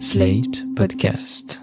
[0.00, 1.62] Slate Podcast.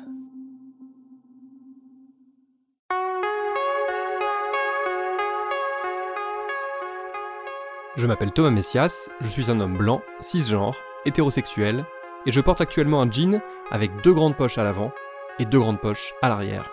[7.97, 11.86] Je m'appelle Thomas Messias, je suis un homme blanc, cisgenre, hétérosexuel,
[12.25, 14.92] et je porte actuellement un jean avec deux grandes poches à l'avant
[15.38, 16.72] et deux grandes poches à l'arrière.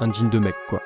[0.00, 0.82] Un jean de mec, quoi.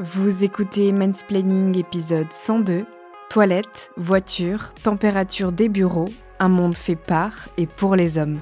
[0.00, 2.84] Vous écoutez Mansplaining épisode 102
[3.30, 6.08] Toilettes, voitures, température des bureaux,
[6.40, 8.40] un monde fait par et pour les hommes.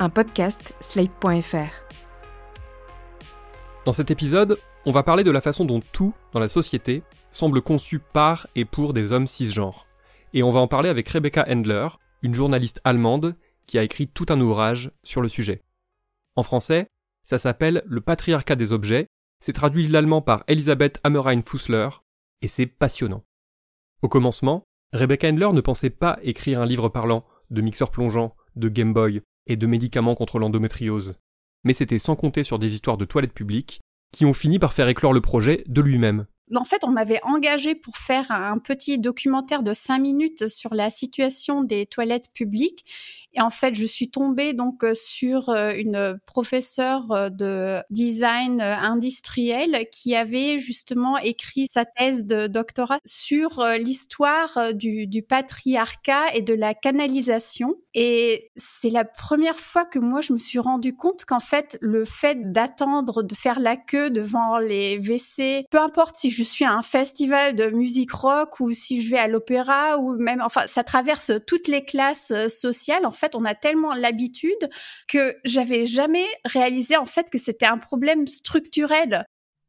[0.00, 1.74] Un podcast slate.fr.
[3.84, 7.62] Dans cet épisode, on va parler de la façon dont tout dans la société semble
[7.62, 9.88] conçu par et pour des hommes cisgenres.
[10.34, 11.88] Et on va en parler avec Rebecca Endler,
[12.22, 13.34] une journaliste allemande
[13.66, 15.64] qui a écrit tout un ouvrage sur le sujet.
[16.36, 16.86] En français,
[17.24, 19.08] ça s'appelle Le patriarcat des objets,
[19.40, 21.88] c'est traduit de l'allemand par Elisabeth Hammerhein Fussler,
[22.40, 23.24] et c'est passionnant.
[24.02, 28.68] Au commencement, Rebecca Endler ne pensait pas écrire un livre parlant de mixeurs plongeants, de
[28.68, 31.18] Game Boy et de médicaments contre l'endométriose.
[31.64, 33.80] Mais c'était sans compter sur des histoires de toilettes publiques
[34.12, 36.26] qui ont fini par faire éclore le projet de lui-même.
[36.54, 40.90] En fait, on m'avait engagé pour faire un petit documentaire de cinq minutes sur la
[40.90, 42.84] situation des toilettes publiques.
[43.34, 48.60] Et en fait, je suis tombée donc euh, sur euh, une professeure euh, de design
[48.60, 56.54] industriel qui avait justement écrit sa thèse de doctorat sur l'histoire du, patriarcat et de
[56.54, 57.76] la canalisation.
[57.94, 62.04] Et c'est la première fois que moi je me suis rendu compte qu'en fait le
[62.04, 66.72] fait d'attendre de faire la queue devant les WC, peu importe si je suis à
[66.72, 70.84] un festival de musique rock ou si je vais à l'opéra ou même enfin ça
[70.84, 74.68] traverse toutes les classes sociales en fait, on a tellement l'habitude
[75.08, 79.24] que j'avais jamais réalisé en fait que c'était un problème structurel.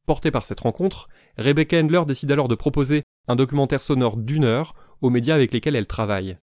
[0.06, 4.73] Portée par cette rencontre, Rebecca Endler décide alors de proposer un documentaire sonore d'une heure
[5.02, 6.38] aux médias avec lesquels elle travaille.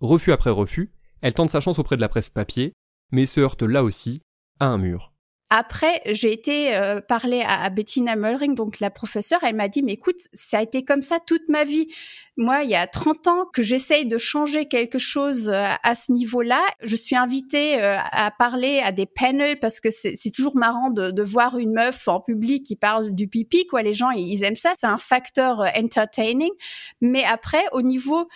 [0.00, 2.72] Refus après refus, elle tente sa chance auprès de la presse papier,
[3.12, 4.22] mais se heurte là aussi
[4.60, 5.09] à un mur.
[5.52, 9.94] Après, j'ai été euh, parler à, Bettina Mullring, donc la professeure, elle m'a dit, mais
[9.94, 11.88] écoute, ça a été comme ça toute ma vie.
[12.36, 16.12] Moi, il y a 30 ans que j'essaye de changer quelque chose euh, à ce
[16.12, 16.62] niveau-là.
[16.82, 21.10] Je suis invitée euh, à parler à des panels parce que c'est toujours marrant de,
[21.10, 23.82] de, voir une meuf en public qui parle du pipi, quoi.
[23.82, 24.74] Les gens, ils aiment ça.
[24.76, 26.52] C'est un facteur entertaining.
[27.00, 28.28] Mais après, au niveau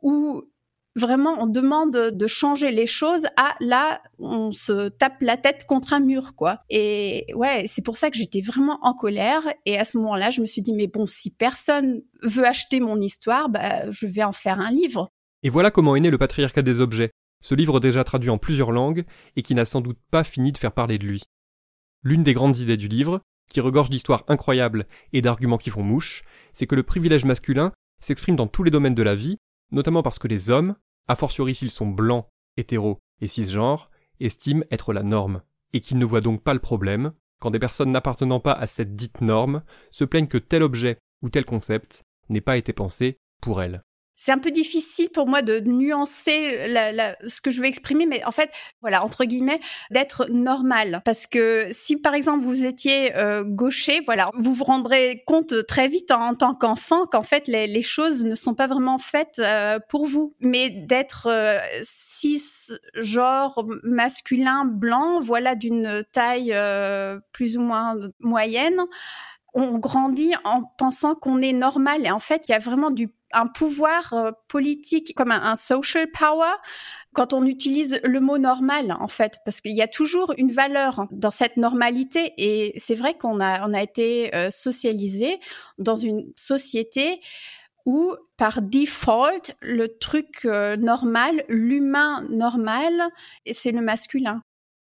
[0.00, 0.44] où
[0.96, 5.92] vraiment on demande de changer les choses à là on se tape la tête contre
[5.92, 6.60] un mur quoi.
[6.70, 9.42] Et ouais c'est pour ça que j'étais vraiment en colère.
[9.66, 13.00] Et à ce moment-là je me suis dit mais bon si personne veut acheter mon
[13.00, 15.08] histoire bah je vais en faire un livre.
[15.42, 17.10] Et voilà comment est né le patriarcat des objets.
[17.42, 19.04] Ce livre déjà traduit en plusieurs langues
[19.36, 21.22] et qui n'a sans doute pas fini de faire parler de lui.
[22.02, 26.22] L'une des grandes idées du livre qui regorge d'histoires incroyables et d'arguments qui font mouche
[26.54, 29.36] c'est que le privilège masculin s'exprime dans tous les domaines de la vie
[29.74, 30.76] notamment parce que les hommes,
[31.08, 32.26] a fortiori s'ils sont blancs,
[32.56, 35.42] hétéros et cisgenres, estiment être la norme,
[35.72, 37.12] et qu'ils ne voient donc pas le problème.
[37.40, 41.28] Quand des personnes n'appartenant pas à cette dite norme se plaignent que tel objet ou
[41.28, 43.82] tel concept n'ait pas été pensé pour elles
[44.16, 48.06] c'est un peu difficile pour moi de nuancer la, la, ce que je veux exprimer,
[48.06, 49.60] mais en fait, voilà, entre guillemets,
[49.90, 51.02] d'être normal.
[51.04, 55.88] Parce que si, par exemple, vous étiez euh, gaucher, voilà, vous vous rendrez compte très
[55.88, 59.78] vite en, tant qu'enfant qu'en fait, les, les, choses ne sont pas vraiment faites euh,
[59.88, 60.34] pour vous.
[60.40, 62.42] Mais d'être euh, cis,
[62.94, 68.80] genre masculin, blanc, voilà, d'une taille euh, plus ou moins moyenne,
[69.54, 72.04] on grandit en pensant qu'on est normal.
[72.04, 76.06] Et en fait, il y a vraiment du un pouvoir euh, politique comme un, social
[76.10, 76.52] power
[77.12, 81.06] quand on utilise le mot normal en fait parce qu'il y a toujours une valeur
[81.12, 85.38] dans cette normalité et c'est vrai qu'on a été euh, socialisé
[85.78, 87.20] dans une société
[87.86, 92.92] où par default le truc euh, normal, l'humain normal,
[93.52, 94.42] c'est le masculin.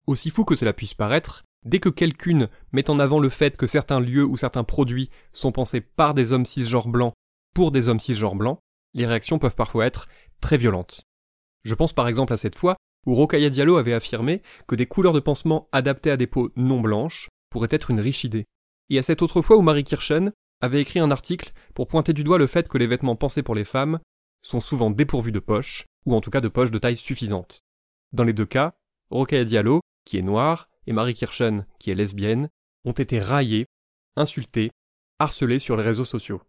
[0.06, 3.66] Aussi fou que cela puisse paraître, dès que quelqu'une met en avant le fait que
[3.66, 7.12] certains lieux ou certains produits sont pensés par des hommes cisgenres blancs
[7.54, 8.60] pour des hommes cisgenres blancs,
[8.94, 10.08] les réactions peuvent parfois être
[10.40, 11.02] très violentes.
[11.64, 15.12] Je pense par exemple à cette fois où Rokaya Diallo avait affirmé que des couleurs
[15.12, 18.46] de pansement adaptées à des peaux non blanches pourraient être une riche idée.
[18.88, 22.24] Et à cette autre fois où Marie Kirchen avait écrit un article pour pointer du
[22.24, 24.00] doigt le fait que les vêtements pensés pour les femmes
[24.42, 27.60] sont souvent dépourvus de poches, ou en tout cas de poches de taille suffisante.
[28.12, 28.74] Dans les deux cas,
[29.10, 32.48] Rokaya Diallo, qui est noire, et Marie Kirchen, qui est lesbienne,
[32.84, 33.66] ont été raillés,
[34.16, 34.70] insultés,
[35.18, 36.42] harcelés sur les réseaux sociaux.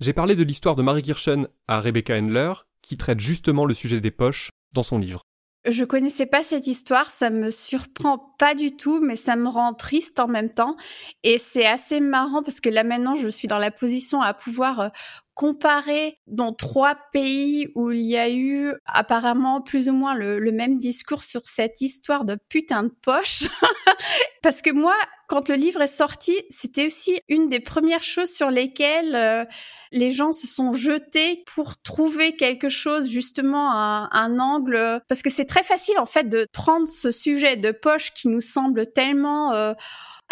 [0.00, 2.52] J'ai parlé de l'histoire de Marie Kirchen à Rebecca Endler,
[2.82, 5.22] qui traite justement le sujet des poches dans son livre.
[5.64, 9.74] Je connaissais pas cette histoire, ça me surprend pas du tout, mais ça me rend
[9.74, 10.76] triste en même temps.
[11.22, 14.90] Et c'est assez marrant parce que là maintenant, je suis dans la position à pouvoir
[15.34, 20.78] comparer dans trois pays où il y a eu apparemment plus ou moins le, même
[20.78, 23.48] discours sur cette histoire de putain de poche.
[24.42, 24.94] Parce que moi,
[25.28, 29.44] quand le livre est sorti, c'était aussi une des premières choses sur lesquelles euh,
[29.92, 35.00] les gens se sont jetés pour trouver quelque chose, justement, un, un angle.
[35.08, 38.42] Parce que c'est très facile, en fait, de prendre ce sujet de poche qui nous
[38.42, 39.52] semble tellement...
[39.52, 39.72] Euh,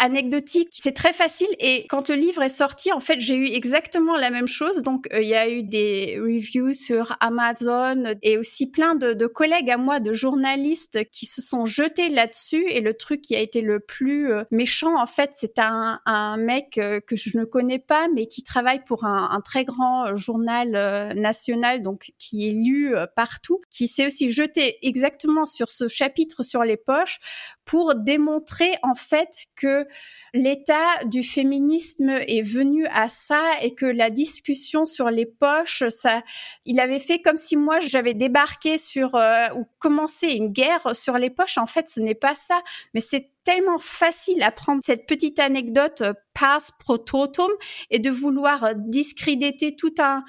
[0.01, 0.79] anecdotique.
[0.81, 4.31] C'est très facile et quand le livre est sorti, en fait, j'ai eu exactement la
[4.31, 4.81] même chose.
[4.81, 9.69] Donc, euh, il y a eu des reviews sur Amazon et aussi plein de, collègues
[9.69, 12.65] à moi, de journalistes qui se sont jetés là-dessus.
[12.69, 15.99] Et le truc qui a été le plus euh, méchant, en fait, c'est un,
[16.37, 20.71] mec euh, que je ne connais pas, mais qui travaille pour un très grand journal
[21.15, 26.63] national, donc qui est lu partout, qui s'est aussi jeté exactement sur ce chapitre sur
[26.63, 27.19] les poches
[27.65, 29.85] pour démontrer en fait que
[30.33, 36.23] l'état du féminisme est venu à ça et que la discussion sur les poches, ça,
[36.65, 41.17] il avait fait comme si moi j'avais débarqué sur euh, ou commencé une guerre sur
[41.17, 41.57] les poches.
[41.57, 42.61] En fait, ce n'est pas ça,
[42.93, 47.51] mais c'est tellement facile à prendre cette petite anecdote euh, passe pro totum
[47.89, 50.23] et de vouloir euh, discréditer tout un,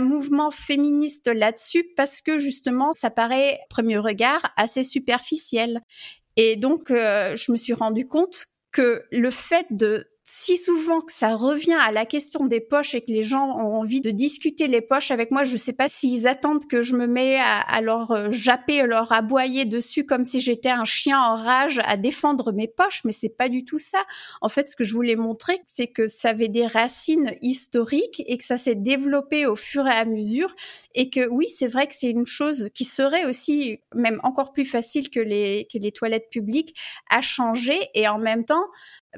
[0.00, 5.80] mouvement féministe là-dessus parce que justement ça paraît premier regard assez superficiel.
[6.38, 8.46] Et donc, je me suis rendu compte
[8.76, 13.00] que le fait de si souvent que ça revient à la question des poches et
[13.00, 16.26] que les gens ont envie de discuter les poches avec moi, je sais pas s'ils
[16.26, 20.70] attendent que je me mets à, leur euh, japper, leur aboyer dessus comme si j'étais
[20.70, 24.02] un chien en rage à défendre mes poches, mais c'est pas du tout ça.
[24.40, 28.36] En fait, ce que je voulais montrer, c'est que ça avait des racines historiques et
[28.36, 30.56] que ça s'est développé au fur et à mesure
[30.96, 34.64] et que oui, c'est vrai que c'est une chose qui serait aussi même encore plus
[34.64, 36.76] facile que les toilettes publiques
[37.10, 38.64] à changer et en même temps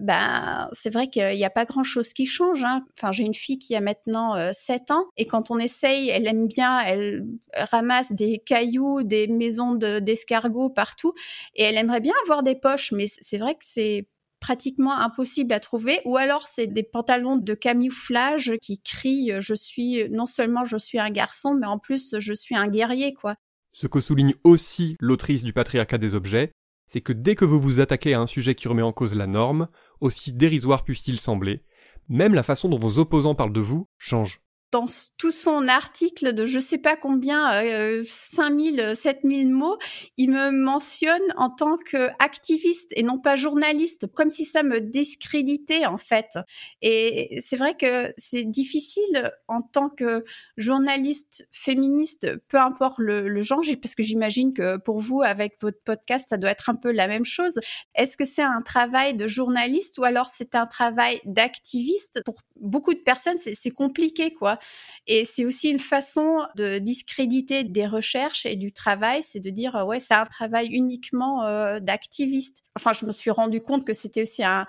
[0.01, 2.65] ben c'est vrai qu'il n'y a pas grand chose qui change.
[2.65, 2.85] Hein.
[2.97, 6.27] Enfin, j'ai une fille qui a maintenant euh, 7 ans et quand on essaye, elle
[6.27, 11.13] aime bien, elle ramasse des cailloux, des maisons d'escargots partout
[11.55, 14.09] et elle aimerait bien avoir des poches, mais c'est vrai que c'est
[14.41, 20.09] pratiquement impossible à trouver ou alors c'est des pantalons de camouflage qui crient je suis
[20.11, 23.35] non seulement je suis un garçon mais en plus je suis un guerrier quoi.
[23.73, 26.53] Ce que souligne aussi l'autrice du patriarcat des objets,
[26.89, 29.27] c'est que dès que vous vous attaquez à un sujet qui remet en cause la
[29.27, 29.69] norme,
[30.01, 31.63] aussi dérisoire puisse-t-il sembler,
[32.09, 34.87] même la façon dont vos opposants parlent de vous change dans
[35.17, 39.79] tout son article de je sais pas combien, euh, 5000, 7000 mots,
[40.17, 45.87] il me mentionne en tant qu'activiste et non pas journaliste, comme si ça me discréditait
[45.87, 46.39] en fait.
[46.83, 50.25] Et c'est vrai que c'est difficile en tant que
[50.57, 55.79] journaliste féministe, peu importe le, le genre, parce que j'imagine que pour vous, avec votre
[55.85, 57.59] podcast, ça doit être un peu la même chose.
[57.95, 62.23] Est-ce que c'est un travail de journaliste ou alors c'est un travail d'activiste?
[62.25, 64.58] Pour beaucoup de personnes, c'est compliqué, quoi.
[65.07, 69.85] Et c'est aussi une façon de discréditer des recherches et du travail, c'est de dire
[69.87, 72.63] ouais c'est un travail uniquement euh, d'activiste.
[72.77, 74.67] Enfin, je me suis rendu compte que c'était aussi un,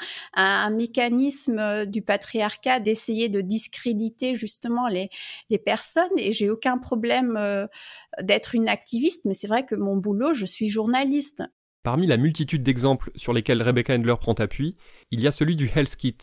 [0.71, 5.09] mécanisme euh, du patriarcat d'essayer de discréditer justement les,
[5.49, 6.09] les personnes.
[6.17, 7.67] Et j'ai aucun problème euh,
[8.21, 11.43] d'être une activiste, mais c'est vrai que mon boulot, je suis journaliste.
[11.83, 14.75] Parmi la multitude d'exemples sur lesquels Rebecca Handler prend appui,
[15.11, 16.17] il y a celui du Health Kit,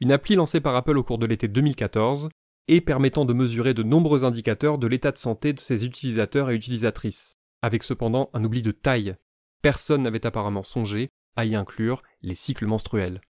[0.00, 2.28] une appli lancée par Apple au cours de l'été 2014
[2.72, 6.54] et permettant de mesurer de nombreux indicateurs de l'état de santé de ses utilisateurs et
[6.54, 9.16] utilisatrices, avec cependant un oubli de taille.
[9.60, 13.20] Personne n'avait apparemment songé à y inclure les cycles menstruels.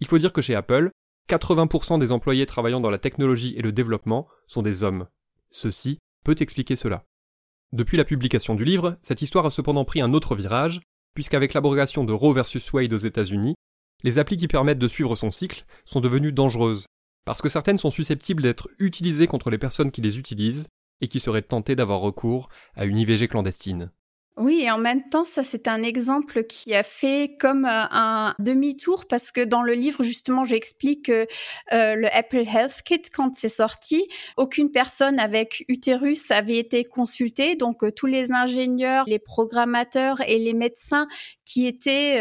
[0.00, 0.90] Il faut dire que chez Apple,
[1.28, 5.06] 80% des employés travaillant dans la technologie et le développement sont des hommes.
[5.50, 7.04] Ceci peut expliquer cela.
[7.74, 10.80] Depuis la publication du livre, cette histoire a cependant pris un autre virage,
[11.12, 13.54] puisqu'avec l'abrogation de Roe vs Wade aux États-Unis,
[14.02, 16.86] les applis qui permettent de suivre son cycle sont devenues dangereuses
[17.24, 20.68] parce que certaines sont susceptibles d'être utilisées contre les personnes qui les utilisent
[21.00, 23.90] et qui seraient tentées d'avoir recours à une IVG clandestine.
[24.38, 28.36] Oui, et en même temps, ça c'est un exemple qui a fait comme euh, un
[28.38, 31.26] demi-tour parce que dans le livre justement, j'explique que
[31.72, 37.56] euh, le Apple Health Kit quand c'est sorti, aucune personne avec utérus avait été consultée,
[37.56, 41.08] donc euh, tous les ingénieurs, les programmateurs et les médecins
[41.44, 42.20] qui étaient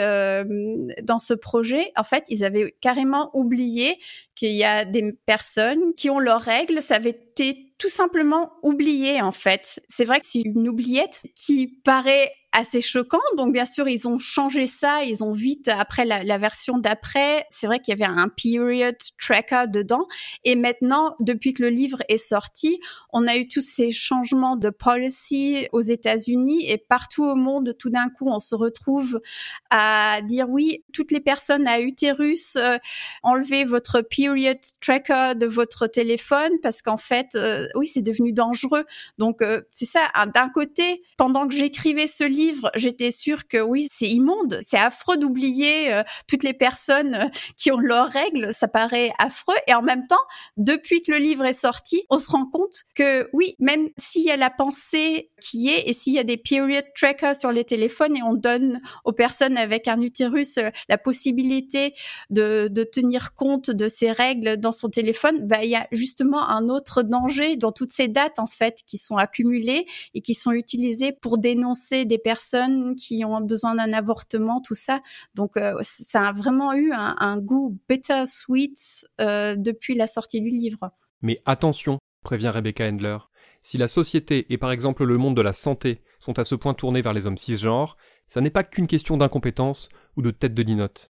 [1.03, 3.97] dans ce projet, en fait, ils avaient carrément oublié
[4.36, 9.22] qu'il y a des personnes qui ont leurs règles, ça avait été tout simplement oublié
[9.22, 9.79] en fait.
[9.88, 13.22] C'est vrai que c'est une oubliette qui paraît assez choquant.
[13.38, 15.04] Donc bien sûr, ils ont changé ça.
[15.04, 17.46] Ils ont vite après la, version d'après.
[17.52, 20.08] C'est vrai qu'il y avait un period tracker dedans.
[20.44, 22.80] Et maintenant, depuis que le livre est sorti,
[23.14, 27.76] on a eu tous ces changements de policy aux États-Unis et partout au monde.
[27.78, 29.22] Tout d'un coup, on se retrouve
[29.70, 32.78] à dire oui, toutes les personnes à utérus, euh,
[33.22, 38.86] enlevez votre period tracker de votre téléphone parce qu'en fait, euh, oui, c'est devenu dangereux.
[39.20, 40.10] Donc euh, c'est ça.
[40.34, 45.18] D'un côté, pendant que j'écrivais ce livre, j'étais sûre que oui, c'est immonde, c'est affreux
[45.18, 47.25] d'oublier euh, toutes les personnes euh,
[47.56, 49.56] qui ont leurs règles, ça paraît affreux.
[49.68, 50.16] Et en même temps,
[50.58, 54.32] depuis que le livre est sorti, on se rend compte que oui, même s'il y
[54.32, 58.16] a la pensée qui est et s'il y a des period trackers sur les téléphones
[58.16, 61.94] et on donne aux personnes avec un utérus euh, la possibilité
[62.30, 66.70] de, tenir compte de ces règles dans son téléphone, bah, il y a justement un
[66.70, 71.12] autre danger dans toutes ces dates en fait qui sont accumulées et qui sont utilisées
[71.12, 75.01] pour dénoncer des personnes qui ont besoin d'un avortement, tout ça.
[75.34, 78.77] Donc euh, ça a vraiment eu un, goût bittersweet
[79.22, 80.91] euh, depuis la sortie du livre.
[81.22, 83.19] Mais attention, prévient Rebecca Handler,
[83.63, 86.74] si la société et par exemple le monde de la santé sont à ce point
[86.74, 87.96] tournés vers les hommes cisgenres,
[88.27, 91.10] ça n'est pas qu'une question d'incompétence ou de tête de linotte.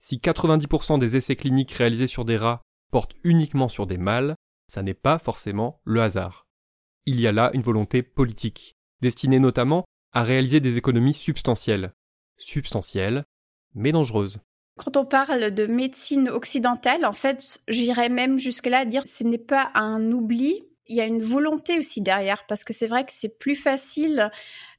[0.00, 4.34] Si 90% des essais cliniques réalisés sur des rats portent uniquement sur des mâles,
[4.72, 6.46] ça n'est pas forcément le hasard.
[7.04, 11.92] Il y a là une volonté politique, destinée notamment à réaliser des économies substantielles.
[12.38, 13.24] Substantielles,
[13.74, 14.38] mais dangereuses.
[14.76, 19.22] Quand on parle de médecine occidentale, en fait, j'irais même jusque-là à dire que ce
[19.22, 23.04] n'est pas un oubli, il y a une volonté aussi derrière parce que c'est vrai
[23.04, 24.30] que c'est plus facile.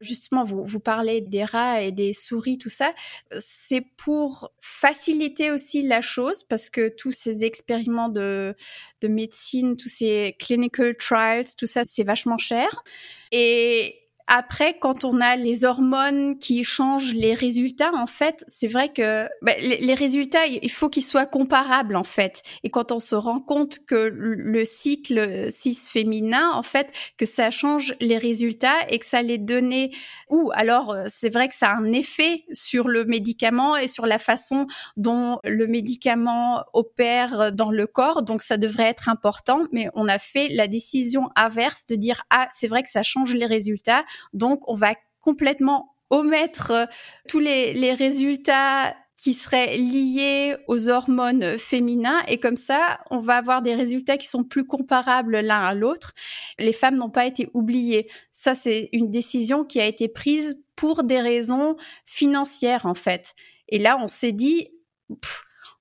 [0.01, 2.93] Justement, vous, vous parlez des rats et des souris, tout ça.
[3.39, 8.53] C'est pour faciliter aussi la chose parce que tous ces expériments de,
[9.01, 12.83] de médecine, tous ces clinical trials, tout ça, c'est vachement cher.
[13.31, 18.89] Et après, quand on a les hormones qui changent les résultats, en fait, c'est vrai
[18.89, 22.41] que bah, les, résultats, il faut qu'ils soient comparables, en fait.
[22.63, 27.51] Et quand on se rend compte que le cycle cis féminin, en fait, que ça
[27.51, 29.91] change les résultats et que ça les donnait
[30.29, 34.05] ou alors euh, c'est vrai que ça a un effet sur le médicament et sur
[34.05, 34.67] la façon
[34.97, 38.23] dont le médicament opère dans le corps.
[38.23, 42.47] Donc ça devrait être important, mais on a fait la décision inverse de dire ah
[42.51, 44.03] c'est vrai que ça change les résultats
[44.33, 46.85] donc, on va complètement omettre euh,
[47.27, 53.37] tous les, les résultats qui seraient liés aux hormones féminins et comme ça, on va
[53.37, 56.13] avoir des résultats qui sont plus comparables l'un à l'autre.
[56.59, 58.09] Les femmes n'ont pas été oubliées.
[58.31, 63.33] Ça, c'est une décision qui a été prise pour des raisons financières en fait.
[63.69, 64.67] Et là, on s'est dit,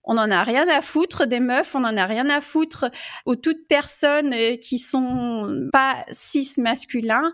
[0.04, 2.86] on n'en a rien à foutre des meufs, on n'en a rien à foutre
[3.26, 7.32] aux toutes personnes euh, qui sont pas cis masculins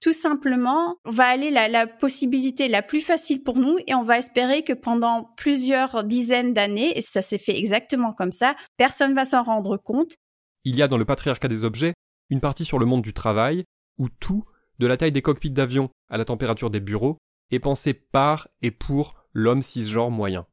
[0.00, 4.02] tout simplement, on va aller la, la possibilité la plus facile pour nous et on
[4.02, 9.14] va espérer que pendant plusieurs dizaines d'années, et ça s'est fait exactement comme ça, personne
[9.14, 10.14] va s'en rendre compte.
[10.64, 11.94] Il y a dans le patriarcat des objets
[12.30, 13.64] une partie sur le monde du travail
[13.98, 14.44] où tout,
[14.78, 17.18] de la taille des cockpits d'avion à la température des bureaux,
[17.50, 20.46] est pensé par et pour l'homme cisgenre moyen.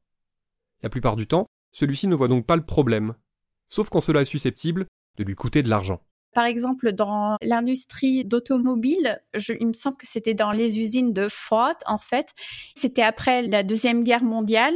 [0.83, 3.15] La plupart du temps, celui-ci ne voit donc pas le problème,
[3.69, 4.87] sauf quand cela est susceptible
[5.17, 6.01] de lui coûter de l'argent.
[6.37, 9.23] Par exemple, dans l'industrie d'automobile,
[9.59, 12.27] il me semble que c'était dans les usines de Ford, en fait.
[12.75, 14.75] C'était après la Deuxième Guerre mondiale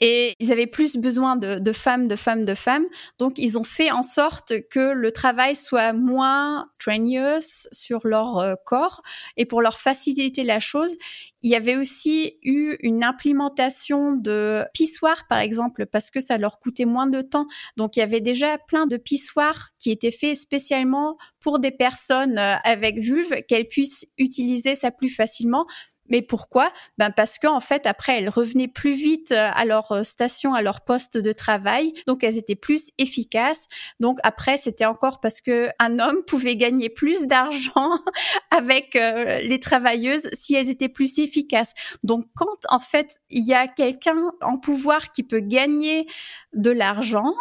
[0.00, 2.86] et ils avaient plus besoin de, de, femmes, de femmes, de femmes.
[3.18, 8.54] Donc, ils ont fait en sorte que le travail soit moins strenuous sur leur euh,
[8.66, 9.02] corps.
[9.36, 10.96] Et pour leur faciliter la chose,
[11.42, 16.58] il y avait aussi eu une implémentation de pissoirs, par exemple, parce que ça leur
[16.58, 17.46] coûtait moins de temps.
[17.76, 22.38] Donc, il y avait déjà plein de pissoirs qui étaient faits spécialement pour des personnes
[22.38, 25.66] euh, avec vulve, qu'elles puissent utiliser ça plus facilement
[26.08, 26.72] mais pourquoi?
[26.98, 30.62] Ben parce qu'en fait après elles revenaient plus vite euh, à leur euh, station, à
[30.62, 33.68] leur poste de travail, donc elles étaient plus efficaces.
[34.00, 37.90] Donc après c'était encore parce que un homme pouvait gagner plus d'argent
[38.50, 41.72] avec euh, les travailleuses si elles étaient plus efficaces.
[42.02, 46.06] Donc quand en fait il y a quelqu'un en pouvoir qui peut gagner
[46.52, 47.34] de l'argent,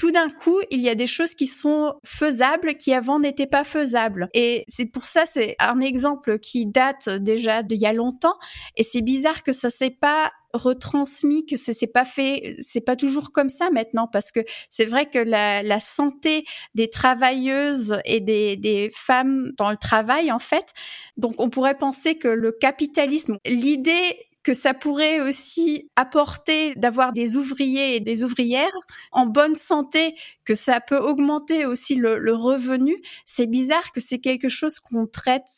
[0.00, 3.64] tout d'un coup, il y a des choses qui sont faisables qui avant n'étaient pas
[3.64, 4.30] faisables.
[4.32, 8.38] Et c'est pour ça, c'est un exemple qui date déjà d'il y a longtemps.
[8.78, 12.96] Et c'est bizarre que ça s'est pas retransmis, que ça s'est pas fait, c'est pas
[12.96, 14.40] toujours comme ça maintenant, parce que
[14.70, 20.72] c'est vrai que la, santé des travailleuses et des femmes dans le travail, en fait,
[21.18, 27.36] donc on pourrait penser que le capitalisme, l'idée que ça pourrait aussi apporter d'avoir des
[27.36, 28.68] ouvriers et des ouvrières
[29.12, 34.48] en bonne santé, que ça peut augmenter aussi le, revenu, c'est bizarre que c'est quelque
[34.48, 35.48] chose qu'on traite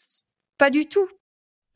[0.58, 1.06] pas du tout.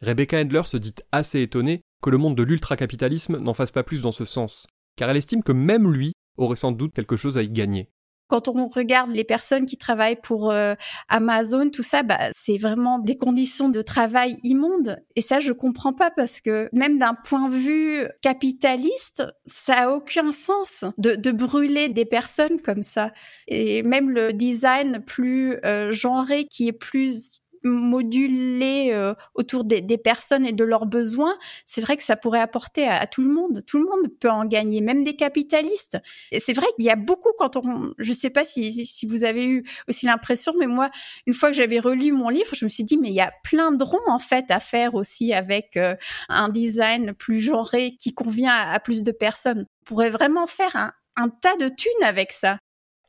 [0.01, 4.03] Rebecca Handler se dit assez étonnée que le monde de l'ultracapitalisme n'en fasse pas plus
[4.03, 7.43] dans ce sens, car elle estime que même lui aurait sans doute quelque chose à
[7.43, 7.89] y gagner.
[8.29, 10.75] Quand on regarde les personnes qui travaillent pour euh,
[11.09, 14.99] Amazon, tout ça, bah, c'est vraiment des conditions de travail immondes.
[15.15, 19.91] Et ça, je comprends pas parce que même d'un point de vue capitaliste, ça a
[19.91, 23.13] aucun sens de, de, brûler des personnes comme ça.
[23.47, 30.47] Et même le design plus euh, genré qui est plus moduler euh, autour des, personnes
[30.47, 33.63] et de leurs besoins, c'est vrai que ça pourrait apporter à, tout le monde.
[33.67, 35.99] Tout le monde peut en gagner, même des capitalistes.
[36.33, 39.25] Et c'est vrai qu'il y a beaucoup quand on, je sais pas si, si vous
[39.25, 40.91] avez eu aussi l'impression, mais moi,
[41.27, 43.33] une fois que j'avais relu mon livre, je me suis dit, mais il y a
[43.43, 45.95] plein de ronds en fait à faire aussi avec euh,
[46.29, 49.67] un design plus genré qui convient à, plus de personnes.
[49.83, 52.59] On pourrait vraiment faire un, un tas de thunes avec ça.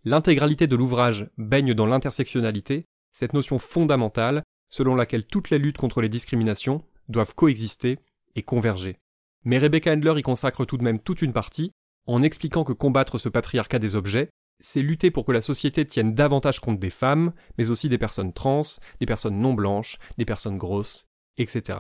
[0.06, 2.86] L'intégralité de l'ouvrage baigne dans l'intersectionnalité,
[3.18, 7.98] cette notion fondamentale selon laquelle toutes les luttes contre les discriminations doivent coexister
[8.36, 9.00] et converger.
[9.44, 11.72] Mais Rebecca Handler y consacre tout de même toute une partie,
[12.06, 16.14] en expliquant que combattre ce patriarcat des objets, c'est lutter pour que la société tienne
[16.14, 18.62] davantage compte des femmes, mais aussi des personnes trans,
[19.00, 21.08] des personnes non blanches, des personnes grosses,
[21.38, 21.80] etc.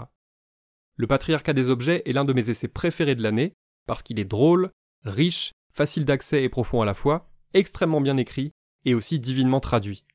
[0.95, 3.53] Le patriarcat des objets est l'un de mes essais préférés de l'année,
[3.85, 4.71] parce qu'il est drôle,
[5.03, 8.53] riche, facile d'accès et profond à la fois, extrêmement bien écrit,
[8.85, 10.07] et aussi divinement traduit.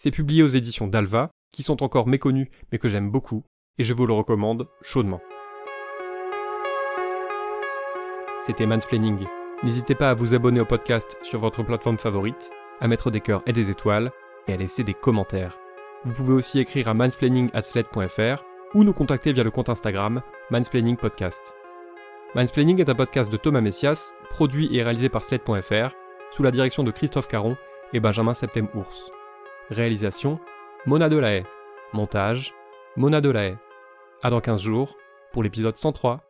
[0.00, 3.42] C'est publié aux éditions d'Alva, qui sont encore méconnus mais que j'aime beaucoup,
[3.78, 5.20] et je vous le recommande chaudement.
[8.46, 9.18] C'était Mansplaining.
[9.64, 13.42] N'hésitez pas à vous abonner au podcast sur votre plateforme favorite, à mettre des cœurs
[13.46, 14.12] et des étoiles,
[14.46, 15.58] et à laisser des commentaires.
[16.04, 21.56] Vous pouvez aussi écrire à mansplaining@sled.fr ou nous contacter via le compte Instagram Mansplaining Podcast.
[22.36, 25.96] Mansplaining est un podcast de Thomas Messias, produit et réalisé par sled.fr,
[26.30, 27.56] sous la direction de Christophe Caron
[27.92, 29.10] et Benjamin Septem-Ours.
[29.70, 30.40] Réalisation
[30.86, 31.44] Mona Delahaye.
[31.92, 32.54] Montage
[32.96, 33.56] Mona Delahaye.
[34.22, 34.96] À dans 15 jours
[35.32, 36.27] pour l'épisode 103